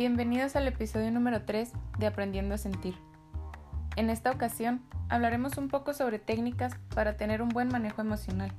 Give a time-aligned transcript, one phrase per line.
[0.00, 2.94] Bienvenidos al episodio número 3 de Aprendiendo a Sentir.
[3.96, 4.80] En esta ocasión
[5.10, 8.50] hablaremos un poco sobre técnicas para tener un buen manejo emocional,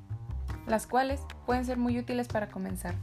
[0.68, 2.94] las cuales pueden ser muy útiles para comenzar.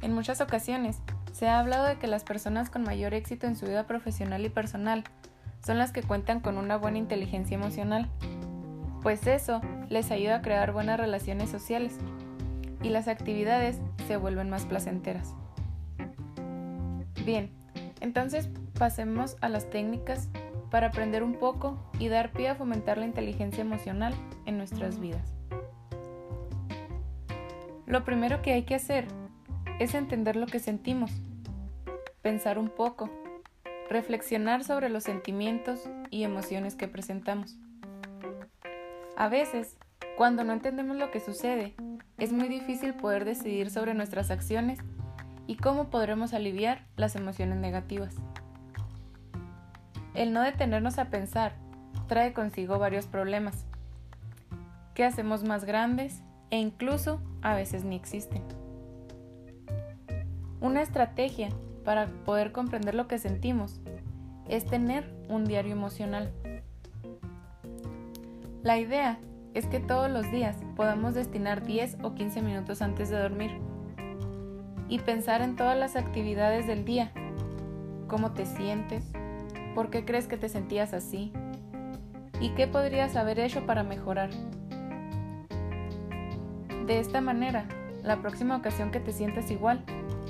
[0.00, 0.98] En muchas ocasiones
[1.32, 4.48] se ha hablado de que las personas con mayor éxito en su vida profesional y
[4.48, 5.04] personal
[5.64, 8.10] son las que cuentan con una buena inteligencia emocional,
[9.00, 11.98] pues eso les ayuda a crear buenas relaciones sociales
[12.82, 15.36] y las actividades se vuelven más placenteras.
[17.24, 17.50] Bien,
[18.00, 20.28] entonces pasemos a las técnicas
[20.70, 24.12] para aprender un poco y dar pie a fomentar la inteligencia emocional
[24.44, 25.32] en nuestras vidas.
[27.86, 29.06] Lo primero que hay que hacer
[29.78, 31.12] es entender lo que sentimos,
[32.22, 33.10] pensar un poco,
[33.88, 37.56] reflexionar sobre los sentimientos y emociones que presentamos.
[39.16, 39.76] A veces,
[40.16, 41.74] cuando no entendemos lo que sucede,
[42.18, 44.78] es muy difícil poder decidir sobre nuestras acciones
[45.46, 48.14] y cómo podremos aliviar las emociones negativas.
[50.14, 51.54] El no detenernos a pensar
[52.06, 53.64] trae consigo varios problemas,
[54.94, 58.42] que hacemos más grandes e incluso a veces ni existen.
[60.60, 61.48] Una estrategia
[61.84, 63.80] para poder comprender lo que sentimos
[64.48, 66.30] es tener un diario emocional.
[68.62, 69.18] La idea
[69.54, 73.50] es que todos los días podamos destinar 10 o 15 minutos antes de dormir
[74.92, 77.12] y pensar en todas las actividades del día.
[78.08, 79.02] ¿Cómo te sientes?
[79.74, 81.32] ¿Por qué crees que te sentías así?
[82.42, 84.28] ¿Y qué podrías haber hecho para mejorar?
[86.84, 87.64] De esta manera,
[88.02, 89.82] la próxima ocasión que te sientas igual,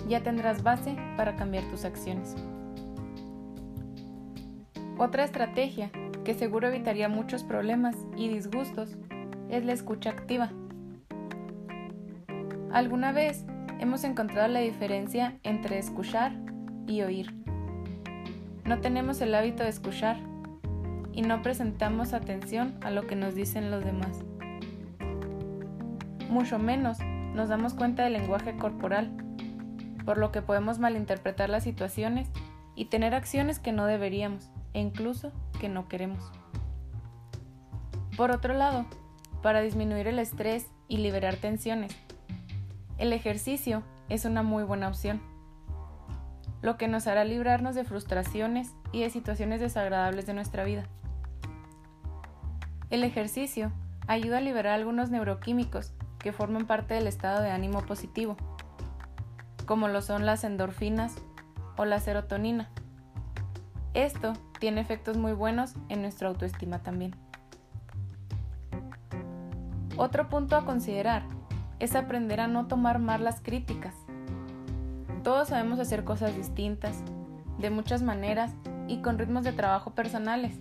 [0.09, 2.37] ya tendrás base para cambiar tus acciones.
[4.97, 5.91] Otra estrategia
[6.23, 8.97] que seguro evitaría muchos problemas y disgustos
[9.51, 10.53] es la escucha activa.
[12.71, 13.45] ¿Alguna vez
[13.83, 16.33] hemos encontrado la diferencia entre escuchar
[16.87, 17.35] y oír.
[18.65, 20.21] No tenemos el hábito de escuchar
[21.13, 24.23] y no presentamos atención a lo que nos dicen los demás.
[26.31, 26.99] Mucho menos
[27.35, 29.11] nos damos cuenta del lenguaje corporal,
[30.05, 32.29] por lo que podemos malinterpretar las situaciones
[32.77, 36.31] y tener acciones que no deberíamos e incluso que no queremos.
[38.17, 38.87] Por otro lado,
[39.43, 41.97] para disminuir el estrés y liberar tensiones,
[42.99, 45.21] el ejercicio es una muy buena opción,
[46.61, 50.85] lo que nos hará librarnos de frustraciones y de situaciones desagradables de nuestra vida.
[52.91, 53.73] El ejercicio
[54.07, 58.37] ayuda a liberar algunos neuroquímicos que forman parte del estado de ánimo positivo,
[59.67, 61.17] como lo son las endorfinas
[61.77, 62.71] o la serotonina.
[63.95, 67.17] Esto tiene efectos muy buenos en nuestra autoestima también.
[69.97, 71.25] Otro punto a considerar
[71.83, 73.93] es aprender a no tomar mal las críticas.
[75.25, 77.03] Todos sabemos hacer cosas distintas,
[77.59, 78.53] de muchas maneras
[78.87, 80.57] y con ritmos de trabajo personales.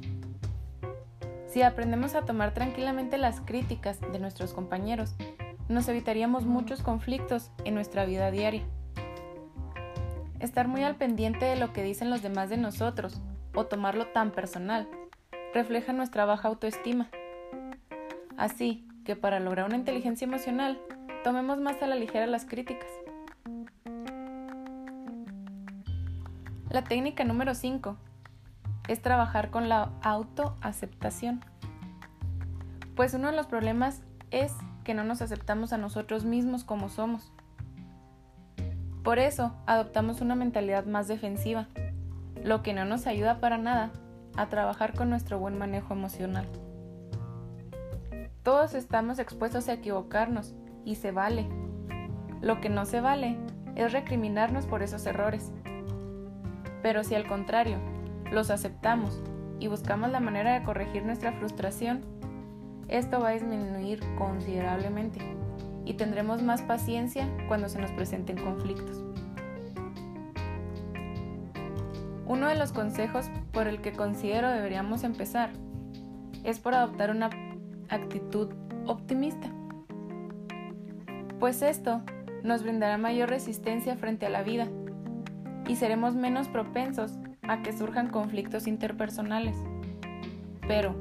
[1.45, 5.13] Si aprendemos a tomar tranquilamente las críticas de nuestros compañeros,
[5.69, 8.63] nos evitaríamos muchos conflictos en nuestra vida diaria.
[10.39, 13.21] Estar muy al pendiente de lo que dicen los demás de nosotros
[13.53, 14.89] o tomarlo tan personal
[15.53, 17.11] refleja nuestra baja autoestima.
[18.37, 20.81] Así que para lograr una inteligencia emocional
[21.23, 22.89] tomemos más a la ligera las críticas.
[26.69, 27.97] La técnica número 5
[28.87, 31.43] es trabajar con la autoaceptación.
[32.95, 34.01] Pues uno de los problemas
[34.31, 37.31] es que no nos aceptamos a nosotros mismos como somos.
[39.03, 41.67] Por eso adoptamos una mentalidad más defensiva,
[42.43, 43.91] lo que no nos ayuda para nada
[44.37, 46.47] a trabajar con nuestro buen manejo emocional.
[48.43, 50.55] Todos estamos expuestos a equivocarnos
[50.85, 51.47] y se vale.
[52.41, 53.37] Lo que no se vale
[53.75, 55.51] es recriminarnos por esos errores.
[56.81, 57.77] Pero si al contrario,
[58.31, 59.21] los aceptamos
[59.59, 62.01] y buscamos la manera de corregir nuestra frustración,
[62.87, 65.19] esto va a disminuir considerablemente
[65.85, 69.03] y tendremos más paciencia cuando se nos presenten conflictos.
[72.25, 75.51] Uno de los consejos por el que considero deberíamos empezar
[76.43, 77.29] es por adoptar una
[77.89, 78.49] actitud
[78.87, 79.51] optimista
[81.41, 82.03] pues esto
[82.43, 84.67] nos brindará mayor resistencia frente a la vida
[85.67, 89.57] y seremos menos propensos a que surjan conflictos interpersonales.
[90.67, 90.95] Pero,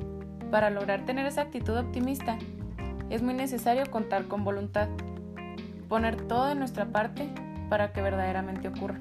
[0.50, 2.38] para lograr tener esa actitud optimista,
[3.10, 4.88] es muy necesario contar con voluntad,
[5.90, 7.28] poner todo de nuestra parte
[7.68, 8.98] para que verdaderamente ocurra.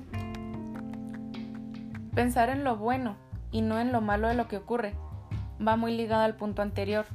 [2.13, 3.15] Pensar en lo bueno
[3.49, 4.93] y no en lo malo de lo que ocurre
[5.65, 7.05] va muy ligado al punto anterior.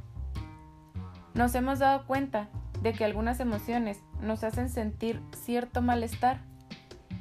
[1.35, 2.49] Nos hemos dado cuenta
[2.85, 6.41] de que algunas emociones nos hacen sentir cierto malestar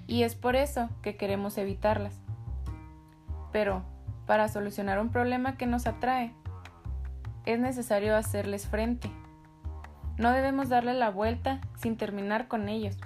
[0.07, 2.21] y es por eso que queremos evitarlas.
[3.51, 3.83] Pero,
[4.27, 6.35] para solucionar un problema que nos atrae,
[7.47, 9.11] es necesario hacerles frente.
[10.19, 12.99] No debemos darle la vuelta sin terminar con ellos.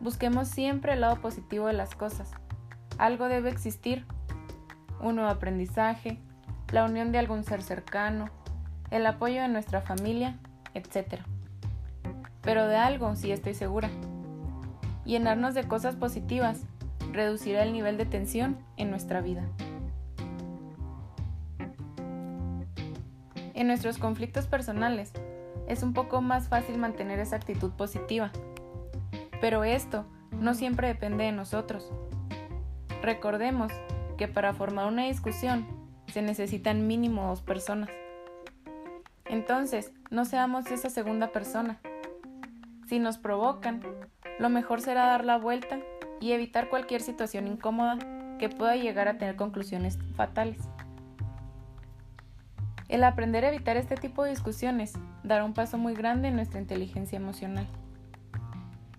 [0.00, 2.32] Busquemos siempre el lado positivo de las cosas.
[2.96, 4.06] Algo debe existir.
[5.00, 6.18] Un nuevo aprendizaje,
[6.72, 8.30] la unión de algún ser cercano,
[8.90, 10.38] el apoyo de nuestra familia,
[10.76, 11.22] etc.
[12.42, 13.90] Pero de algo sí estoy segura.
[15.04, 16.62] Llenarnos de cosas positivas
[17.12, 19.42] reducirá el nivel de tensión en nuestra vida.
[23.54, 25.12] En nuestros conflictos personales
[25.66, 28.30] es un poco más fácil mantener esa actitud positiva,
[29.40, 31.90] pero esto no siempre depende de nosotros.
[33.02, 33.72] Recordemos
[34.18, 35.66] que para formar una discusión
[36.12, 37.90] se necesitan mínimo dos personas.
[39.24, 41.80] Entonces, no seamos esa segunda persona.
[42.88, 43.82] Si nos provocan,
[44.38, 45.78] lo mejor será dar la vuelta
[46.20, 47.98] y evitar cualquier situación incómoda
[48.38, 50.58] que pueda llegar a tener conclusiones fatales.
[52.88, 54.92] El aprender a evitar este tipo de discusiones
[55.24, 57.66] dará un paso muy grande en nuestra inteligencia emocional.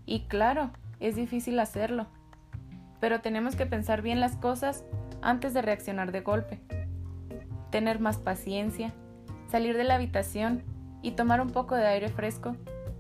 [0.05, 2.07] Y claro, es difícil hacerlo,
[2.99, 4.83] pero tenemos que pensar bien las cosas
[5.21, 6.59] antes de reaccionar de golpe.
[7.71, 8.93] Tener más paciencia,
[9.49, 10.63] salir de la habitación
[11.01, 12.55] y tomar un poco de aire fresco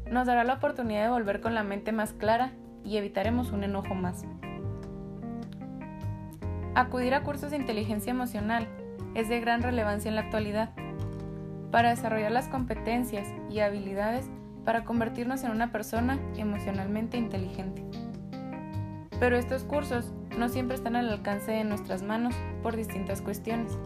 [0.09, 2.51] nos dará la oportunidad de volver con la mente más clara
[2.83, 4.25] y evitaremos un enojo más.
[6.75, 8.67] Acudir a cursos de inteligencia emocional
[9.15, 10.71] es de gran relevancia en la actualidad
[11.71, 14.29] para desarrollar las competencias y habilidades
[14.63, 17.83] para convertirnos en una persona emocionalmente inteligente.
[19.19, 23.77] Pero estos cursos no siempre están al alcance de nuestras manos por distintas cuestiones.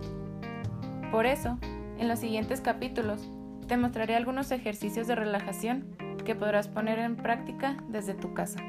[1.12, 1.58] Por eso,
[1.98, 3.30] en los siguientes capítulos
[3.72, 5.96] te mostraré algunos ejercicios de relajación
[6.26, 8.60] que podrás poner en práctica desde tu casa.